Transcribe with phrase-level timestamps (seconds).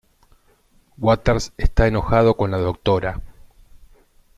[0.97, 3.21] Waters está enojado con la Dra.